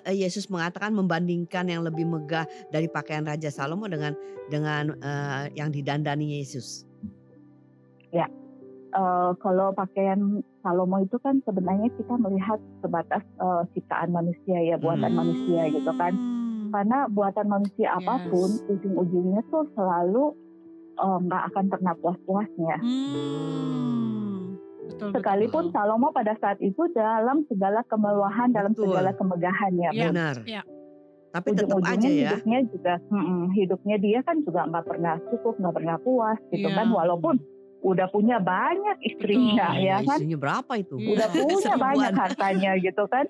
eh, 0.07 0.17
Yesus 0.23 0.47
mengatakan 0.51 0.95
membandingkan 0.95 1.67
yang 1.67 1.83
lebih 1.83 2.07
megah 2.07 2.47
dari 2.71 2.87
pakaian 2.87 3.27
Raja 3.27 3.51
Salomo 3.51 3.91
dengan 3.91 4.15
dengan 4.51 4.95
eh, 4.99 5.43
yang 5.59 5.73
didandani 5.75 6.39
Yesus? 6.39 6.87
eh, 8.95 9.31
kalau 9.43 9.75
pakaian 9.75 10.39
Salomo 10.63 11.03
itu 11.03 11.19
kan 11.19 11.43
sebenarnya 11.43 11.91
kita 11.99 12.15
melihat 12.15 12.63
sebatas 12.79 13.27
ciptaan 13.75 14.15
manusia 14.15 14.55
ya 14.63 14.79
buatan 14.79 15.11
Hmm. 15.11 15.19
manusia 15.19 15.67
gitu 15.75 15.91
kan. 15.99 16.15
Karena 16.71 17.11
buatan 17.11 17.47
manusia 17.51 17.91
apa 17.91 18.23
pun 18.31 18.55
Yes. 18.55 18.71
ujung-ujungnya 18.71 19.43
tuh 19.51 19.67
selalu 19.75 20.39
nggak 20.95 21.43
akan 21.51 21.65
pernah 21.75 21.95
puas-puasnya. 21.99 22.77
Hmm. 22.79 23.94
Betul, 24.95 25.11
Sekalipun 25.11 25.65
betul. 25.69 25.75
Salomo 25.75 26.09
pada 26.11 26.39
saat 26.39 26.59
itu 26.59 26.83
dalam 26.91 27.43
segala 27.45 27.83
kemewahan, 27.85 28.49
dalam 28.49 28.73
segala 28.73 29.11
kemegahannya. 29.13 29.91
Ya, 29.91 30.09
Benar. 30.09 30.37
ya. 30.47 30.63
Tapi 31.29 31.51
tetap 31.51 31.83
aja 31.83 31.99
ya. 32.07 32.31
hidupnya 32.31 32.59
juga, 32.65 32.95
mm-mm, 33.11 33.51
hidupnya 33.53 33.97
dia 33.99 34.23
kan 34.23 34.39
juga 34.41 34.63
nggak 34.65 34.87
pernah 34.87 35.19
cukup, 35.29 35.59
nggak 35.59 35.75
pernah 35.75 35.97
puas 35.99 36.39
gitu 36.49 36.63
Iya. 36.63 36.79
kan. 36.79 36.87
Walaupun 36.89 37.35
udah 37.83 38.07
punya 38.09 38.39
banyak 38.39 38.97
istrinya 39.03 39.75
Betul. 39.75 39.83
ya 39.83 39.97
kan, 40.01 40.17
Istrinya 40.17 40.39
berapa 40.39 40.73
itu? 40.79 40.95
Iya. 40.95 41.11
udah 41.11 41.27
punya 41.29 41.57
Seribuan. 41.59 41.83
banyak 41.83 42.13
hartanya 42.15 42.71
gitu 42.87 43.05
kan. 43.11 43.25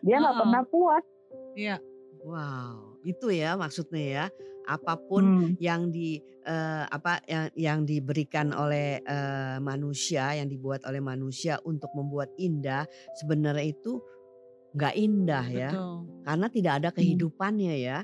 Dia 0.00 0.16
nggak 0.16 0.30
Heeh. 0.30 0.40
pernah 0.46 0.62
puas. 0.64 1.04
Iya. 1.52 1.76
Wow, 2.22 3.02
itu 3.02 3.26
ya 3.28 3.58
maksudnya 3.58 4.04
ya. 4.06 4.24
Apa 4.68 4.98
pun 4.98 5.32
Hmm, 5.32 5.54
yang 5.58 5.90
di 5.90 6.18
eh, 6.46 6.84
apa 6.86 7.22
yang 7.30 7.46
yang 7.54 7.80
diberikan 7.86 8.50
oleh 8.54 8.98
eh, 9.02 9.58
manusia, 9.62 10.34
yang 10.34 10.48
dibuat 10.50 10.82
oleh 10.88 11.00
manusia 11.02 11.58
untuk 11.66 11.90
membuat 11.94 12.30
indah, 12.38 12.86
sebenarnya 13.18 13.66
itu 13.74 14.02
nggak 14.72 14.94
indah 14.96 15.46
ya, 15.52 15.70
Betul. 15.76 15.92
karena 16.24 16.46
tidak 16.48 16.72
ada 16.80 16.90
kehidupannya 16.96 17.74
ya, 17.76 17.98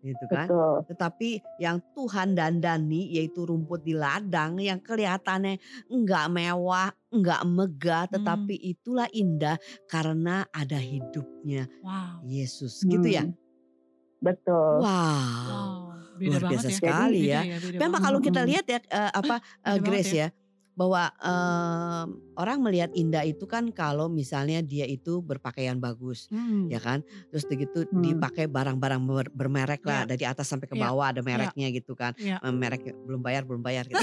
gitu 0.00 0.24
kan. 0.32 0.48
betul. 0.48 0.74
Tetapi 0.88 1.28
yang 1.60 1.80
Tuhan 1.96 2.36
dandani 2.36 3.08
yaitu 3.16 3.44
rumput 3.48 3.84
di 3.84 3.92
ladang 3.96 4.60
yang 4.60 4.80
kelihatannya 4.80 5.60
nggak 5.88 6.26
mewah, 6.32 6.92
nggak 7.12 7.42
megah, 7.48 8.04
tetapi 8.12 8.54
itulah 8.56 9.08
indah 9.12 9.56
karena 9.88 10.44
ada 10.52 10.76
hidupnya 10.80 11.68
Wow. 11.84 12.24
Yesus, 12.24 12.84
gitu 12.88 13.08
ya. 13.08 13.24
Hmm, 13.24 13.36
Betul. 14.24 14.80
Wow. 14.80 15.44
Wow. 15.48 15.93
Beda 16.14 16.30
Luar 16.30 16.42
banget 16.42 16.52
biasa 16.54 16.66
ya. 16.66 16.76
sekali 16.76 17.20
Beda 17.20 17.28
ya. 17.28 17.40
beda 17.40 17.76
Memang 17.76 17.90
banget. 17.92 18.04
kalau 18.04 18.18
kita 18.20 18.38
Mm-mm. 18.38 18.50
lihat 18.50 18.64
ya 18.66 18.78
eh, 18.80 19.10
apa 19.12 19.34
eh, 19.36 19.42
banget 19.66 19.82
Grace 19.82 20.12
ya. 20.12 20.20
ya 20.20 20.28
bahwa 20.74 21.06
em, 21.22 22.06
orang 22.34 22.58
melihat 22.60 22.90
indah 22.92 23.22
itu 23.22 23.46
kan 23.46 23.70
kalau 23.70 24.10
misalnya 24.10 24.58
dia 24.58 24.82
itu 24.84 25.22
berpakaian 25.22 25.78
bagus 25.78 26.26
Hmm. 26.26 26.66
ya 26.66 26.78
kan 26.78 26.98
terus 27.30 27.46
begitu 27.46 27.86
Hmm. 27.86 28.02
dipakai 28.02 28.46
barang-barang 28.46 28.98
ber- 29.00 29.30
bermerek 29.30 29.82
lah 29.82 30.02
Ya. 30.02 30.08
dari 30.08 30.24
atas 30.24 30.42
sampai 30.44 30.66
ke 30.66 30.74
Ya. 30.74 30.82
bawah 30.84 31.06
ada 31.08 31.22
mereknya 31.22 31.70
gitu 31.70 31.94
kan 31.94 32.10
Ya. 32.16 32.38
Eh, 32.38 32.50
merek 32.50 32.90
belum 33.00 33.22
bayar 33.22 33.46
belum 33.46 33.62
bayar 33.62 33.86
gitu. 33.86 34.02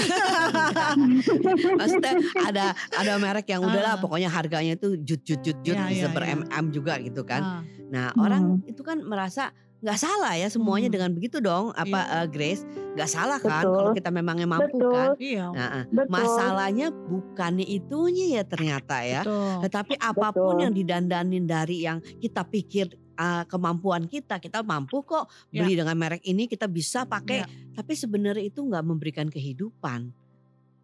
Maksudnya 1.76 2.14
ada 2.42 2.64
ada 2.90 3.12
merek 3.16 3.46
yang 3.46 3.62
udahlah 3.62 3.90
Ah. 3.90 4.00
pokoknya 4.00 4.28
harganya 4.28 4.72
itu 4.72 4.96
jut 4.98 5.20
jut 5.22 5.40
jut 5.40 5.58
jut 5.62 5.76
Ya, 5.76 5.86
bisa 5.86 6.08
ya, 6.08 6.08
ber 6.08 6.24
ya. 6.24 6.36
mm 6.36 6.66
juga 6.70 6.96
gitu 6.98 7.22
kan. 7.22 7.42
Ah, 7.42 7.60
Nah 7.86 8.06
Hmm. 8.10 8.22
orang 8.22 8.42
itu 8.64 8.80
kan 8.80 8.96
merasa 9.02 9.52
nggak 9.82 9.98
salah 9.98 10.34
ya 10.34 10.46
semuanya 10.46 10.86
Hmm. 10.86 10.94
dengan 10.94 11.10
begitu 11.10 11.36
dong 11.38 11.74
apa 11.74 12.00
Iya. 12.00 12.18
eh, 12.22 12.26
Grace 12.30 12.62
nggak 12.92 13.10
salah 13.10 13.38
kan 13.40 13.66
Betul. 13.66 13.74
kalau 13.74 13.90
kita 13.92 14.10
memangnya 14.10 14.46
mampu 14.46 14.78
Betul. 14.78 14.92
kan. 14.92 15.08
Iya. 15.18 15.46
Nah, 15.50 15.82
Betul. 15.90 16.06
masalahnya 16.08 16.86
bukannya 16.88 17.66
itunya 17.66 18.26
ya 18.36 18.42
ternyata 18.44 18.96
ya. 19.02 19.20
Betul. 19.24 19.52
Tetapi 19.64 19.94
apa 19.96 20.28
pun 20.30 20.54
Betul. 20.54 20.62
yang 20.62 20.72
didandanin 20.72 21.44
dari 21.44 21.76
yang 21.82 21.98
kita 21.98 22.44
pikir 22.44 22.86
uh, 23.12 23.44
kemampuan 23.44 24.06
kita, 24.06 24.38
kita 24.38 24.60
mampu 24.62 25.00
kok 25.02 25.26
Ya. 25.50 25.64
beli 25.64 25.74
dengan 25.74 25.96
merek 25.96 26.22
ini 26.22 26.46
kita 26.46 26.64
bisa 26.64 27.02
pakai. 27.02 27.42
Ya. 27.42 27.46
Tapi 27.72 27.92
sebenarnya 27.92 28.44
itu 28.44 28.60
nggak 28.60 28.84
memberikan 28.84 29.26
kehidupan. 29.26 30.12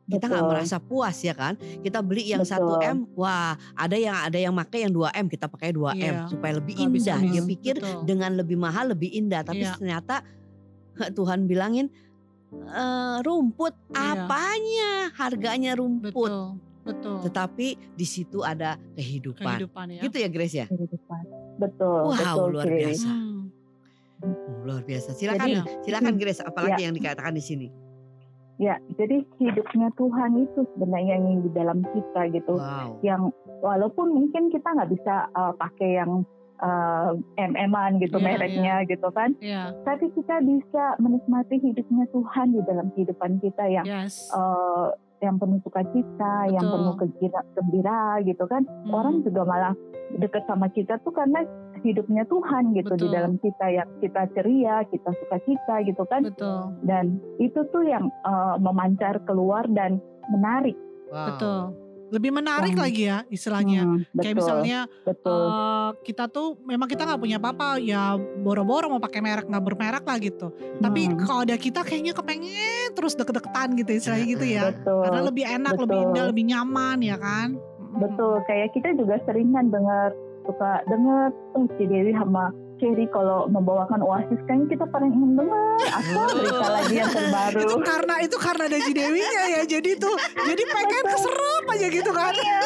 Kita 0.09 0.25
nggak 0.25 0.47
merasa 0.49 0.77
puas 0.81 1.17
ya 1.21 1.37
kan. 1.37 1.55
Kita 1.57 2.01
beli 2.01 2.33
yang. 2.33 2.41
1 2.43 2.81
M, 2.81 2.99
wah 3.13 3.53
ada 3.77 3.93
yang 3.95 4.17
ada 4.17 4.39
yang 4.41 4.57
pakai 4.57 4.89
yang 4.89 4.93
2 4.97 5.13
M, 5.13 5.27
kita 5.29 5.47
pakai 5.47 5.69
2 5.71 5.93
M 5.93 6.01
Iya. 6.01 6.33
supaya 6.33 6.53
lebih 6.57 6.75
indah. 6.75 7.19
Dia 7.21 7.43
pikir 7.45 7.75
Betul. 7.77 8.01
dengan 8.09 8.31
lebih 8.35 8.57
mahal 8.57 8.97
lebih 8.97 9.13
indah, 9.13 9.45
tapi 9.45 9.63
Iya. 9.63 9.77
ternyata 9.77 10.25
Tuhan 11.13 11.45
bilangin 11.45 11.93
"Eh, 12.49 13.17
rumput 13.21 13.77
Iya. 13.93 14.25
apanya 14.25 14.91
harganya 15.15 15.77
rumput, 15.77 16.17
Betul. 16.17 16.35
Betul. 16.89 17.17
tetapi 17.29 17.67
di 17.93 18.07
situ 18.09 18.41
ada 18.41 18.81
kehidupan. 18.97 19.45
Kehidupan 19.61 19.87
ya. 19.93 20.01
Gitu 20.09 20.17
ya 20.25 20.29
Grace 20.33 20.57
ya? 20.57 20.67
kehidupan. 20.67 21.23
Betul, 21.61 22.01
Wow, 22.09 22.17
betul. 22.17 22.49
luar 22.57 22.67
biasa. 22.73 23.11
Hmm. 23.13 23.53
Hmm, 24.19 24.35
luar 24.65 24.83
biasa. 24.83 25.13
Silakan, 25.13 25.47
Jadi, 25.47 25.85
silakan 25.85 26.13
hmm, 26.17 26.21
Grace. 26.25 26.41
Apalagi 26.41 26.81
ya. 26.83 26.85
yang 26.89 26.95
dikatakan 26.97 27.35
di 27.37 27.45
sini. 27.45 27.69
Ya, 28.59 28.75
jadi 28.99 29.23
hidupnya 29.39 29.95
Tuhan 29.95 30.35
itu 30.43 30.67
sebenarnya 30.75 31.15
yang 31.15 31.47
di 31.47 31.51
dalam 31.55 31.79
kita 31.95 32.27
gitu. 32.35 32.59
Wow. 32.59 32.99
Yang 33.07 33.31
walaupun 33.63 34.11
mungkin 34.11 34.51
kita 34.51 34.67
nggak 34.67 34.91
bisa 34.99 35.31
uh, 35.31 35.55
pakai 35.55 36.03
yang 36.03 36.27
uh, 36.59 37.15
MM-an 37.39 38.03
gitu 38.03 38.19
Iya, 38.19 38.27
mereknya 38.27 38.75
gitu 38.91 39.09
kan, 39.15 39.39
Iya. 39.39 39.79
tapi 39.87 40.11
kita 40.11 40.43
bisa 40.43 40.99
menikmati 40.99 41.63
hidupnya 41.63 42.11
Tuhan 42.11 42.55
di 42.55 42.61
dalam 42.67 42.91
kehidupan 42.99 43.39
kita 43.39 43.65
yang 43.71 43.87
Yes. 43.87 44.27
uh, 44.35 44.91
yang 45.19 45.39
penuh 45.39 45.59
sukacita, 45.67 46.47
yang 46.47 46.63
penuh 46.63 46.95
gembira 47.55 48.23
gitu 48.23 48.45
kan. 48.47 48.63
Hmm. 48.63 48.95
Orang 48.95 49.27
juga 49.27 49.43
malah 49.43 49.75
deket 50.15 50.47
sama 50.47 50.71
kita 50.71 50.99
tuh 51.03 51.11
karena 51.11 51.43
hidupnya 51.81 52.25
Tuhan 52.25 52.73
gitu 52.73 52.93
di 52.95 53.07
Betul. 53.07 53.13
dalam 53.13 53.33
kita 53.39 53.67
yang 53.69 53.89
kita 53.99 54.23
ceria, 54.33 54.77
kita 54.87 55.11
sukacita 55.15 55.75
gitu 55.83 56.03
kan. 56.05 56.23
Betul. 56.25 56.75
Dan 56.83 57.05
itu 57.37 57.61
tuh 57.69 57.83
yang 57.83 58.09
uh, 58.23 58.57
memancar 58.57 59.21
keluar 59.25 59.67
dan 59.69 59.99
menarik. 60.29 60.77
Wow. 61.09 61.27
Betul. 61.33 61.61
Lebih 62.09 62.33
menarik 62.33 62.73
Yang- 62.73 62.85
lagi 62.89 63.03
ya 63.05 63.19
istilahnya. 63.29 63.83
Hmm, 63.85 64.01
Kayak 64.17 64.33
betul, 64.33 64.41
misalnya 64.41 64.79
betul. 65.05 65.45
eh, 65.45 65.91
kita 66.03 66.25
tuh 66.27 66.57
memang 66.65 66.89
kita 66.89 67.05
nggak 67.05 67.21
punya 67.21 67.37
apa-apa 67.37 67.77
ya 67.77 68.17
boro-boro 68.17 68.89
mau 68.89 68.97
pakai 68.97 69.21
merek 69.21 69.45
nggak 69.45 69.61
bermerek 69.61 70.05
lah 70.09 70.17
gitu. 70.17 70.49
Tapi 70.81 71.01
Hmm. 71.05 71.21
kalau 71.21 71.45
ada 71.45 71.61
kita 71.61 71.85
kayaknya 71.85 72.17
kepengen 72.17 72.97
terus 72.97 73.13
deket-deketan 73.13 73.77
gitu 73.77 73.91
istilahnya 73.93 74.25
gitu 74.27 74.47
ya. 74.49 74.63
betul. 74.73 75.05
Karena 75.05 75.21
lebih 75.21 75.45
enak, 75.45 75.75
lebih 75.77 75.85
betul. 75.93 76.07
indah, 76.09 76.25
lebih 76.33 76.45
nyaman 76.49 76.99
ya 77.05 77.17
kan. 77.21 77.49
Mm. 77.61 78.01
Betul, 78.01 78.35
kayak 78.45 78.69
kita 78.73 78.89
juga 78.95 79.17
sering 79.25 79.53
kan 79.53 79.69
dengar 79.69 80.09
suka 80.49 80.81
dengar 80.89 81.29
oh 81.53 81.69
si 81.77 81.85
Dewi 81.85 82.17
sama 82.17 82.49
Cherry 82.79 83.11
kalau 83.11 83.51
membawakan 83.51 84.01
Oasis 84.07 84.39
kan 84.47 84.71
kita 84.71 84.87
paling 84.87 85.11
ingin 85.11 85.35
dengar 85.35 85.83
apa 85.91 86.23
berita 86.31 86.69
lagi 86.71 86.95
yang 86.95 87.11
terbaru. 87.11 87.59
Itu 87.67 87.77
karena 87.83 88.15
itu 88.23 88.37
karena 88.39 88.63
ada 88.71 88.79
Dewinya 88.79 89.43
ya. 89.51 89.63
Jadi 89.67 89.91
tuh 89.99 90.15
jadi 90.39 90.63
pengen 90.63 91.05
keserap 91.11 91.65
aja 91.75 91.87
gitu 91.91 92.11
kan. 92.15 92.33
Iya, 92.39 92.61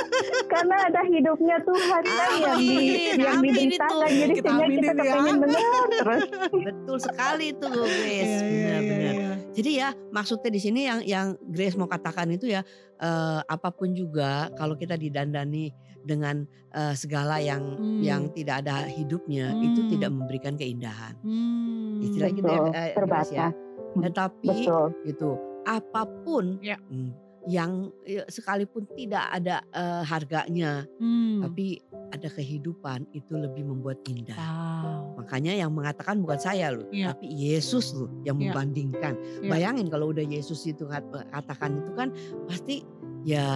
karena 0.53 0.77
ada 0.85 1.01
hidupnya 1.09 1.57
Tuhan 1.65 2.03
kan 2.05 2.31
yang 2.45 2.59
di 2.61 2.69
Amin, 2.77 3.17
yang 3.17 3.41
diberitakan 3.41 4.09
itu. 4.13 4.21
jadi 4.21 4.35
Kita 4.37 4.51
sehingga 4.53 4.67
kita 4.69 4.69
aminin 4.69 4.85
ya. 4.85 4.93
kepengen 4.93 5.37
dengar 5.41 5.87
terus. 5.97 6.23
Betul 6.53 6.97
sekali 7.01 7.45
itu 7.57 7.67
Grace. 7.73 8.05
Iya, 8.13 8.37
iya, 8.45 8.77
Benar-benar. 8.77 9.15
iya. 9.17 9.33
Jadi 9.53 9.71
ya 9.81 9.89
maksudnya 10.13 10.51
di 10.53 10.61
sini 10.61 10.81
yang 10.85 11.01
yang 11.09 11.27
Grace 11.41 11.77
mau 11.81 11.89
katakan 11.89 12.29
itu 12.37 12.53
ya 12.53 12.61
eh, 13.01 13.41
apa 13.49 13.69
pun 13.73 13.97
juga 13.97 14.53
kalau 14.61 14.77
kita 14.77 15.01
didandani 15.01 15.73
dengan 16.03 16.45
eh, 16.73 16.95
segala 16.95 17.37
yang 17.37 17.77
Hmm. 17.77 18.01
yang 18.01 18.23
tidak 18.33 18.65
ada 18.65 18.89
hidupnya 18.89 19.53
itu 19.61 19.85
Hmm. 19.85 19.91
tidak 19.93 20.11
memberikan 20.11 20.55
keindahan. 20.57 21.13
Hmm. 21.21 22.01
Istilah 22.01 22.31
gitu 22.33 22.49
ya, 22.49 22.57
eh, 22.57 22.65
Grace 22.65 22.97
terbatas. 22.97 23.29
ya. 23.31 23.49
Hmm, 23.93 24.03
Tetapi 24.03 24.49
Betul. 24.49 24.87
gitu 25.05 25.31
apa 25.63 26.03
pun 26.25 26.57
Ya. 26.59 26.81
mm, 26.81 27.13
yang 27.45 27.93
ya, 28.03 28.25
sekalipun 28.27 28.89
tidak 28.91 29.21
ada 29.29 29.61
eh, 29.69 30.03
harganya, 30.03 30.89
Hmm. 30.97 31.45
tapi 31.45 31.77
ada 32.09 32.29
kehidupan 32.29 33.05
itu 33.11 33.33
lebih 33.33 33.65
membuat 33.65 34.01
indah. 34.05 34.37
Wow. 34.37 35.21
Makanya 35.21 35.53
yang 35.55 35.73
mengatakan 35.73 36.21
bukan 36.21 36.37
saya 36.37 36.71
loh, 36.71 36.89
Iya. 36.89 37.13
tapi 37.13 37.29
Yesus 37.29 37.93
loh 37.93 38.09
yang 38.23 38.37
Iya. 38.37 38.49
membandingkan. 38.49 39.15
Iya. 39.41 39.49
Bayangin 39.49 39.87
kalau 39.89 40.09
udah 40.09 40.23
Yesus 40.23 40.65
itu 40.65 40.85
kat- 40.85 41.05
katakan 41.29 41.81
itu 41.81 41.93
kan 41.93 42.09
pasti 42.45 42.81
ya 43.23 43.47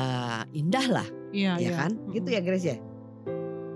indah 0.55 0.87
lah, 0.89 1.09
Iya, 1.35 1.59
ya 1.59 1.63
iya. 1.63 1.73
kan? 1.77 1.91
Gitu 2.11 2.29
ya 2.31 2.41
Grace 2.41 2.67
ya. 2.67 2.77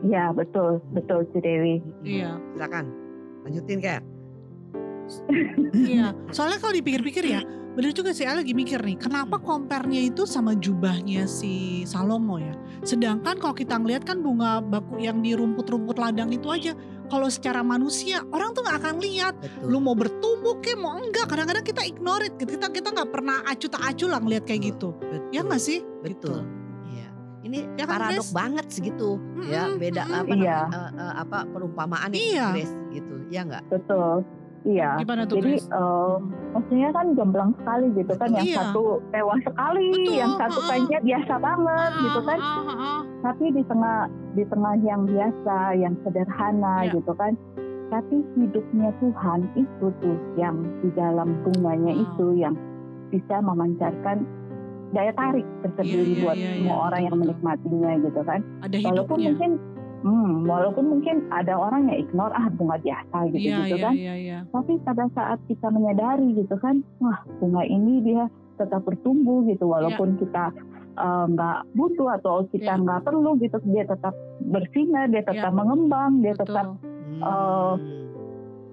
Ya 0.01 0.25
betul 0.33 0.81
betul 0.97 1.29
Ci 1.35 1.39
Dewi. 1.45 1.85
Iya. 2.07 2.41
Silakan 2.57 2.85
lanjutin 3.45 3.79
kayak. 3.81 4.03
Iya, 5.75 6.15
soalnya 6.31 6.63
kalau 6.63 6.71
dipikir-pikir 6.71 7.27
ya, 7.27 7.43
bener 7.75 7.91
juga 7.91 8.15
sih, 8.15 8.23
saya 8.23 8.39
lagi 8.39 8.55
mikir 8.55 8.79
nih, 8.79 8.95
kenapa 8.95 9.43
compare-nya 9.43 10.07
itu 10.07 10.23
sama 10.23 10.55
jubahnya 10.55 11.27
si 11.27 11.83
Salomo 11.83 12.39
ya? 12.39 12.55
Sedangkan 12.87 13.35
kalau 13.43 13.51
kita 13.51 13.75
ngeliat 13.75 14.07
kan 14.07 14.23
bunga 14.23 14.63
baku 14.63 15.03
yang 15.03 15.19
di 15.19 15.35
rumput-rumput 15.35 15.99
ladang 15.99 16.31
itu 16.31 16.47
aja, 16.47 16.79
kalau 17.11 17.27
secara 17.27 17.61
manusia 17.61 18.23
orang 18.31 18.55
tuh 18.55 18.63
nggak 18.63 18.79
akan 18.79 18.97
lihat, 18.99 19.35
Betul. 19.37 19.67
lu 19.67 19.79
mau 19.79 19.93
bertumbuh 19.93 20.63
ke 20.63 20.79
mau 20.79 20.95
enggak, 20.97 21.27
kadang-kadang 21.27 21.67
kita 21.67 21.83
ignore 21.83 22.23
it, 22.23 22.39
gitu. 22.39 22.55
kita 22.55 22.71
kita 22.71 22.89
nggak 22.91 23.11
pernah 23.11 23.43
acu 23.45 23.67
tak 23.67 23.83
acu 23.83 24.07
lah 24.07 24.23
ngeliat 24.23 24.47
kayak 24.47 24.71
gitu, 24.71 24.95
Betul. 24.97 25.29
ya 25.29 25.41
nggak 25.43 25.59
sih? 25.61 25.83
Betul. 26.01 26.07
Gitu. 26.07 26.33
Iya. 26.89 27.09
Ini 27.43 27.59
Ya 27.75 27.85
kan, 27.85 27.99
paradok 27.99 28.23
Grace? 28.23 28.33
banget 28.33 28.67
segitu 28.71 29.11
ya 29.45 29.63
Mm-mm, 29.67 29.77
beda 29.77 30.03
mm-mm. 30.05 30.19
apa 30.23 30.33
Iya. 30.33 30.59
namanya, 30.61 30.61
eh, 30.71 30.91
eh, 31.03 31.15
apa 31.19 31.39
perumpamaan 31.51 32.11
Iya. 32.15 32.47
Grace 32.55 32.75
gitu. 32.91 33.15
Ya 33.29 33.41
enggak? 33.43 33.63
Betul. 33.67 34.23
Iya. 34.61 34.89
Gimana 34.99 35.25
tuh 35.25 35.41
Jadi 35.41 35.57
eh, 35.57 36.15
maksudnya 36.53 36.89
kan 36.91 37.07
gamblang 37.15 37.51
sekali 37.57 37.87
gitu 37.95 38.13
kan 38.13 38.29
yang 38.31 38.45
Iya. 38.45 38.57
satu 38.61 38.83
mewah 39.09 39.39
sekali, 39.41 39.89
Betul, 39.91 40.15
yang 40.15 40.33
satu 40.37 40.59
ha-ha. 40.59 40.69
kayaknya 40.69 40.99
biasa 41.01 41.35
banget 41.39 41.91
gitu 41.99 42.21
kan. 42.23 42.39
Ah, 42.39 42.61
ah, 42.61 42.71
ah. 42.71 43.01
Tapi 43.23 43.45
di 43.51 43.63
tengah 43.65 43.99
di 44.31 44.45
tengah 44.45 44.75
yang 44.79 45.03
biasa, 45.05 45.57
yang 45.75 45.95
sederhana 46.03 46.75
Iya. 46.83 46.93
gitu 46.95 47.13
kan. 47.15 47.33
Tapi 47.89 48.17
hidupnya 48.35 48.89
Tuhan 48.97 49.41
itu 49.57 49.87
tuh 49.99 50.17
yang 50.37 50.57
di 50.79 50.89
dalam 50.93 51.29
bunganya 51.43 51.93
Wow. 51.93 52.05
itu 52.05 52.27
yang 52.37 52.55
bisa 53.09 53.41
memancarkan 53.41 54.23
daya 54.91 55.11
tarik 55.13 55.47
tersendiri 55.61 56.03
Iya, 56.05 56.11
iya, 56.13 56.21
buat 56.21 56.37
iya, 56.37 56.51
semua 56.53 56.67
iya, 56.67 56.75
orang 56.77 56.91
betul, 56.91 57.01
yang 57.01 57.11
betul. 57.11 57.23
menikmatinya 57.25 57.91
gitu 58.01 58.21
kan. 58.21 58.41
Ada 58.61 58.77
Walaupun 58.77 59.17
hidupnya. 59.17 59.27
mungkin 59.27 59.51
hmm, 60.01 60.45
walaupun 60.45 60.85
mungkin 60.89 61.29
ada 61.29 61.53
orang 61.53 61.87
yang 61.87 61.99
ignore 62.01 62.33
ah 62.33 62.49
bunga 62.51 62.77
biasa 62.79 63.17
gitu 63.31 63.47
Iya, 63.47 63.57
gitu 63.63 63.77
iya, 63.77 63.85
kan. 63.85 63.95
iya, 63.95 64.15
iya. 64.17 64.39
Tapi 64.49 64.73
pada 64.81 65.05
saat 65.11 65.39
kita 65.47 65.69
menyadari 65.69 66.35
gitu 66.35 66.57
kan, 66.57 66.81
wah 66.99 67.19
bunga 67.39 67.63
ini 67.63 68.01
dia 68.01 68.27
tetap 68.57 68.85
bertumbuh 68.85 69.45
gitu 69.45 69.67
walaupun 69.67 70.17
kita 70.17 70.53
eh, 70.93 71.25
nggak 71.27 71.59
butuh 71.73 72.13
atau 72.15 72.45
kita 72.49 72.73
Iya. 72.73 72.83
nggak 72.83 73.01
perlu 73.03 73.31
gitu 73.39 73.57
dia 73.65 73.85
tetap 73.85 74.13
bersinar, 74.43 75.09
dia 75.09 75.23
tetap 75.23 75.49
Iya. 75.49 75.57
mengembang, 75.57 76.21
dia 76.21 76.33
Betul. 76.33 76.45
tetap 76.45 76.67
Hmm. 77.11 77.77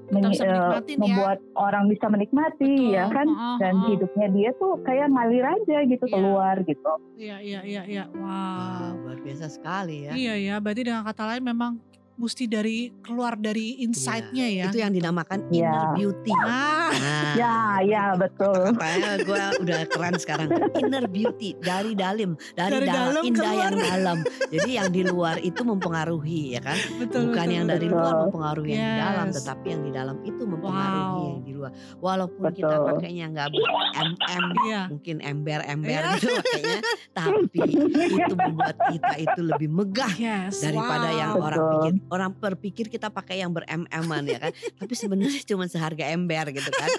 Menyi- 0.10 0.32
bisa 0.32 0.44
eh, 0.44 0.52
ya. 0.88 0.98
membuat 0.98 1.38
orang 1.54 1.84
bisa 1.86 2.06
menikmati 2.06 2.64
Betul. 2.82 2.94
ya 2.94 3.06
kan. 3.08 3.28
Heeh, 3.28 3.56
Dan 3.58 3.74
heeh. 3.76 3.90
hidupnya 3.92 4.28
dia 4.30 4.50
tuh 4.54 4.72
kayak 4.82 5.08
ngalir 5.08 5.46
aja 5.46 5.78
gitu 5.84 6.06
Iya. 6.06 6.14
keluar 6.14 6.56
gitu. 6.62 6.92
Iya, 7.16 7.38
iya, 7.40 7.60
iya, 7.62 7.82
iya. 7.84 8.04
Wow, 8.10 8.22
Wow. 8.22 9.04
luar 9.04 9.20
biasa 9.20 9.46
sekali 9.48 9.98
ya. 10.04 10.12
Iya 10.12 10.34
ya, 10.38 10.56
berarti 10.58 10.82
dengan 10.84 11.04
kata 11.04 11.24
lain 11.26 11.44
memang 11.44 11.72
mesti 12.18 12.44
dari 12.46 12.78
keluar 13.00 13.34
dari 13.34 13.80
inside-nya 13.80 14.48
ya. 14.52 14.66
Itu 14.68 14.78
yang 14.78 14.90
dinamakan 14.90 15.48
Iya. 15.48 15.70
inner 15.70 15.86
beauty. 15.94 16.32
Ah, 16.36 16.90
Nah, 16.90 17.34
Ya, 17.38 17.56
ya 17.84 18.04
betul. 18.16 18.74
Katanya 18.74 19.12
gue 19.20 19.42
udah 19.62 19.80
keren 19.86 20.16
sekarang. 20.18 20.48
Inner 20.76 21.06
beauty 21.06 21.54
dari 21.58 21.94
dalam, 21.94 22.34
dari, 22.52 22.72
Dari 22.74 22.88
dalam, 22.88 23.06
dalam 23.12 23.24
indah 23.24 23.44
keluar. 23.46 23.70
yang 23.70 23.76
dalam. 23.78 24.18
Jadi 24.48 24.70
yang 24.72 24.90
di 24.90 25.02
luar 25.04 25.36
itu 25.40 25.62
mempengaruhi 25.62 26.58
ya 26.58 26.62
kan. 26.64 26.78
betul 26.98 27.30
Bukan 27.30 27.38
betul, 27.38 27.54
yang 27.54 27.66
dari 27.68 27.86
betul. 27.86 27.98
luar 27.98 28.14
mempengaruhi 28.20 28.70
yang 28.72 28.82
di 28.84 28.98
dalam, 28.98 29.28
Yes. 29.28 29.36
tetapi 29.38 29.66
yang 29.68 29.82
di 29.84 29.92
dalam 29.92 30.16
itu 30.24 30.42
mempengaruhi 30.42 30.98
Wow. 31.14 31.28
yang 31.28 31.42
di 31.44 31.54
luar. 31.54 31.72
Walaupun 31.98 32.44
kita 32.52 32.68
Betul. 32.68 32.88
pakainya 32.90 33.26
nggak 33.30 33.48
mm, 33.52 34.14
Iya. 34.64 34.82
mungkin 34.90 35.16
ember-ember 35.22 35.90
Iya. 35.92 36.12
gitu 36.16 36.28
pakainya, 36.34 36.80
tapi 37.14 37.60
itu 38.18 38.34
membuat 38.34 38.76
kita 38.88 39.14
itu 39.20 39.40
lebih 39.44 39.70
megah 39.70 40.14
Yes. 40.18 40.64
daripada 40.64 41.10
yang 41.12 41.32
wow. 41.36 41.46
orang 41.46 41.60
Betul. 41.60 41.72
pikir 41.78 41.94
orang 42.08 42.32
berpikir 42.32 42.88
kita 42.88 43.08
pakai 43.08 43.40
yang 43.40 43.52
ber-mm-an 43.52 44.24
ya 44.24 44.40
kan 44.40 44.52
tapi 44.76 44.94
sebenarnya 44.94 45.42
cuma 45.44 45.66
seharga 45.66 46.08
ember 46.08 46.50
gitu 46.50 46.70
kan 46.70 46.90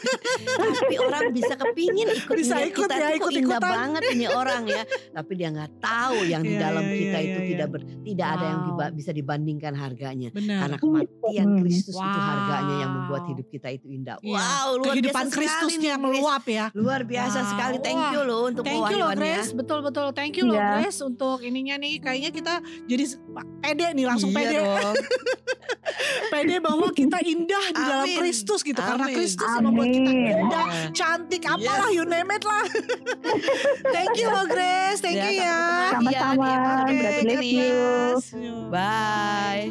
tapi 0.75 0.95
orang 0.97 1.31
bisa 1.31 1.55
kepingin 1.55 2.09
ikut 2.15 2.35
Bisa 2.35 2.61
ikut 2.61 2.85
kita 2.85 2.95
ya, 2.95 3.17
kok 3.17 3.31
indah 3.31 3.59
banget 3.59 4.03
ini 4.13 4.27
orang 4.27 4.63
ya 4.65 4.83
tapi 5.11 5.33
dia 5.35 5.49
nggak 5.49 5.73
tahu 5.79 6.25
yang 6.25 6.41
di 6.41 6.51
Iya, 6.51 6.61
dalam 6.65 6.85
iya, 6.85 6.95
kita 6.95 7.17
iya, 7.17 7.25
itu 7.25 7.39
iya, 7.39 7.49
tidak 7.49 7.69
ber- 7.71 7.87
tidak 8.03 8.29
ada 8.29 8.45
yang 8.47 8.59
Wow. 8.59 8.69
diba- 8.69 8.93
bisa 8.93 9.11
dibandingkan 9.11 9.73
harganya 9.73 10.29
Benar. 10.31 10.59
karena 10.61 10.77
kematian 10.79 11.47
Hmm. 11.49 11.61
Kristus 11.61 11.95
itu 11.95 12.21
harganya 12.21 12.75
yang 12.79 12.91
membuat 12.93 13.23
Wow. 13.23 13.31
hidup 13.31 13.47
kita 13.49 13.69
itu 13.71 13.87
indah 13.89 14.17
Iya. 14.19 14.35
wow 14.35 14.69
luar 14.75 14.93
Kehidupan 14.93 15.15
biasa 15.19 15.31
sekali 15.31 15.47
Kristusnya 15.47 15.89
yang 15.89 16.03
meluap 16.03 16.45
ya. 16.45 16.67
luar 16.73 17.01
biasa 17.03 17.39
Wow. 17.39 17.51
sekali 17.51 17.77
thank 17.81 18.03
you 18.11 18.23
loh 18.23 18.41
untuk 18.45 18.63
Thank 18.63 18.85
you 18.87 18.99
loh. 18.99 19.11
Grace, 19.11 19.51
betul 19.51 19.81
betul. 19.81 20.07
Thank 20.13 20.35
you 20.37 20.45
loh 20.45 20.55
Iya. 20.55 20.69
Grace 20.79 21.01
untuk 21.01 21.39
ininya 21.41 21.75
nih. 21.77 21.99
Kayaknya 21.99 22.31
kita 22.31 22.55
jadi 22.85 23.05
pede 23.59 23.87
nih 23.93 24.05
langsung 24.05 24.31
iya 24.31 24.39
pede. 24.41 24.57
dong 24.59 24.95
Pede 26.31 26.57
bahwa 26.59 26.89
kita 26.91 27.19
indah 27.21 27.65
di 27.69 27.81
dalam 27.81 28.05
Amin. 28.05 28.19
Kristus 28.21 28.61
gitu. 28.61 28.77
Karena 28.77 29.05
Amin. 29.05 29.17
Kristus 29.17 29.49
yang 29.49 29.65
membuat 29.65 29.89
kita 29.89 30.11
Amin. 30.11 30.37
indah, 30.39 30.67
cantik, 30.93 31.43
apalah 31.43 31.89
Yes. 31.89 31.97
you 31.97 32.05
name 32.05 32.31
it 32.31 32.45
lah. 32.45 32.65
Thank 33.97 34.15
you 34.17 34.29
loh 34.29 34.47
Grace, 34.47 35.01
thank 35.01 35.17
you 35.17 35.33
Ya, 35.35 35.43
ya. 35.43 35.59
Sama-sama. 35.93 36.47
Iya, 36.47 36.55
God 36.55 36.87
bless 36.87 37.19
Grace. 37.25 38.29
you. 38.33 38.55
Bye. 38.69 39.69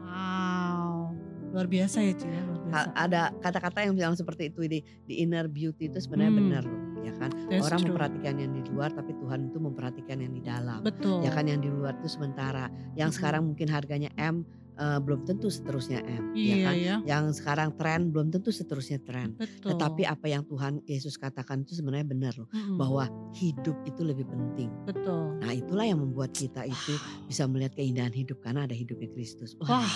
Wow, 0.00 1.12
luar 1.50 1.66
biasa 1.66 1.96
ya 2.00 2.12
Ci 2.14 2.26
ya, 2.26 2.40
luar 2.40 2.58
biasa. 2.60 2.74
Ha- 2.74 2.92
Ada 2.96 3.20
kata-kata 3.36 3.78
yang 3.82 3.94
bilang 3.94 4.14
seperti 4.14 4.48
itu 4.48 4.60
di 4.64 4.78
di 5.02 5.14
inner 5.20 5.46
beauty 5.46 5.86
itu 5.86 5.98
sebenarnya 5.98 6.30
Hmm. 6.30 6.40
benar 6.40 6.62
loh, 6.64 6.83
ya 7.04 7.12
kan? 7.20 7.30
That's 7.52 7.68
Orang 7.68 7.80
true. 7.84 7.88
memperhatikan 7.92 8.34
yang 8.40 8.52
di 8.56 8.62
luar, 8.72 8.90
tapi 8.90 9.12
Tuhan 9.20 9.52
itu 9.52 9.58
memperhatikan 9.60 10.16
yang 10.18 10.32
di 10.32 10.42
dalam. 10.42 10.80
Betul. 10.80 11.20
Ya 11.20 11.30
kan 11.30 11.44
yang 11.44 11.60
di 11.60 11.68
luar 11.68 11.92
itu 12.00 12.08
sementara. 12.08 12.72
Yang 12.96 13.14
Mm-mm. 13.14 13.18
sekarang 13.20 13.42
mungkin 13.44 13.68
harganya 13.68 14.10
M 14.16 14.42
eh, 14.74 14.98
belum 14.98 15.22
tentu 15.22 15.46
seterusnya 15.46 16.00
M, 16.00 16.32
ya 16.32 16.42
Iya 16.44 16.56
kan? 16.60 16.74
ya, 16.74 16.94
Yang 17.06 17.24
sekarang 17.38 17.70
tren 17.74 18.08
belum 18.08 18.28
tentu 18.28 18.50
seterusnya 18.50 18.98
tren. 18.98 19.32
betul. 19.34 19.70
Tetapi 19.70 20.02
apa 20.04 20.26
yang 20.26 20.42
Tuhan 20.42 20.82
Yesus 20.84 21.14
katakan 21.14 21.62
itu 21.62 21.74
sebenarnya 21.74 22.04
benar 22.04 22.32
loh, 22.34 22.48
Mm-mm. 22.48 22.76
bahwa 22.76 23.06
hidup 23.32 23.76
itu 23.84 24.00
lebih 24.00 24.24
penting. 24.24 24.70
betul. 24.84 25.36
Nah, 25.36 25.50
itulah 25.50 25.84
yang 25.84 25.98
membuat 25.98 26.30
kita 26.30 26.64
itu 26.64 26.94
bisa 27.24 27.44
melihat 27.44 27.74
keindahan 27.74 28.10
hidup 28.10 28.38
karena 28.38 28.64
ada 28.64 28.72
hidupnya 28.72 29.08
Kristus. 29.08 29.54
Wah, 29.58 29.78
Wah, 29.78 29.88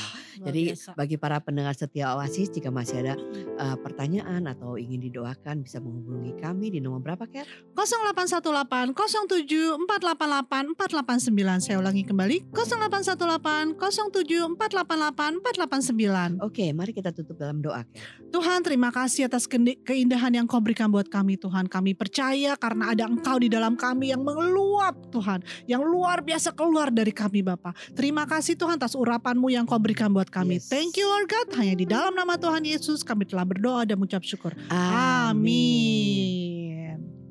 jadi 0.45 0.73
biasa. 0.73 0.93
bagi 0.95 1.17
para 1.17 1.39
pendengar 1.39 1.73
setia 1.73 2.15
Oasis 2.15 2.49
jika 2.49 2.69
masih 2.69 3.01
ada 3.01 3.15
eh, 3.35 3.77
pertanyaan 3.79 4.47
atau 4.47 4.77
ingin 4.77 5.03
didoakan 5.03 5.61
bisa 5.61 5.79
menghubungi 5.79 6.37
kami 6.37 6.69
di 6.69 6.79
nomor 6.79 7.01
berapa 7.01 7.25
Kat? 7.25 7.47
0818 7.75 8.95
07 8.95 9.77
488 9.81 10.75
489 10.75 11.35
saya 11.61 11.77
ulangi 11.79 12.03
kembali 12.03 12.37
0818 12.53 13.75
07 13.75 14.55
488 14.55 14.68
489 14.71 16.45
Oke, 16.45 16.71
mari 16.73 16.93
kita 16.95 17.11
tutup 17.11 17.37
dalam 17.41 17.59
doa. 17.59 17.83
Tuhan 18.29 18.61
terima 18.61 18.93
kasih 18.93 19.27
atas 19.27 19.49
keindahan 19.85 20.33
yang 20.33 20.47
kau 20.47 20.61
berikan 20.61 20.93
buat 20.93 21.09
kami 21.09 21.41
Tuhan. 21.41 21.67
Kami 21.67 21.97
percaya 21.97 22.55
karena 22.55 22.93
ada 22.93 23.09
engkau 23.09 23.41
di 23.41 23.49
dalam 23.49 23.75
kami 23.75 24.13
yang 24.13 24.23
meluap 24.23 24.97
Tuhan. 25.09 25.41
Yang 25.65 25.83
luar 25.89 26.21
biasa 26.21 26.53
keluar 26.53 26.93
dari 26.93 27.11
kami 27.11 27.41
Bapa. 27.41 27.73
Terima 27.97 28.29
kasih 28.29 28.55
Tuhan 28.55 28.77
atas 28.77 28.95
urapanmu 28.95 29.49
yang 29.51 29.65
kau 29.65 29.81
berikan 29.81 30.13
buat 30.13 30.29
kami. 30.29 30.61
Yes. 30.61 30.71
thank 30.71 30.95
you 30.95 31.09
Lord 31.09 31.29
God. 31.29 31.49
Hanya 31.57 31.75
di 31.75 31.87
dalam 31.89 32.13
nama 32.13 32.37
Tuhan 32.37 32.63
Yesus 32.63 33.01
kami 33.03 33.25
telah 33.25 33.49
berdoa 33.49 33.89
dan 33.89 33.97
mengucap 33.97 34.23
syukur. 34.23 34.55
Amin. 34.71 36.38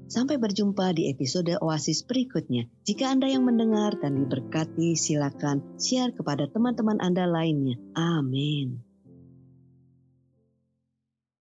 Sampai 0.08 0.40
berjumpa 0.40 0.96
di 0.96 1.12
episode 1.12 1.60
Oasis 1.60 2.08
berikutnya. 2.08 2.72
Jika 2.88 3.12
Anda 3.12 3.28
yang 3.28 3.44
mendengar 3.44 4.00
dan 4.00 4.24
diberkati, 4.24 4.96
silakan 4.96 5.76
share 5.76 6.16
kepada 6.16 6.48
teman-teman 6.48 7.04
Anda 7.04 7.28
lainnya. 7.28 7.76
Amin. 7.92 8.87